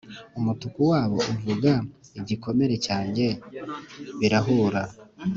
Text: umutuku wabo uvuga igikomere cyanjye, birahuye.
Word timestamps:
umutuku 0.39 0.79
wabo 0.91 1.17
uvuga 1.33 1.71
igikomere 2.19 2.75
cyanjye, 2.85 3.25
birahuye. 4.19 4.81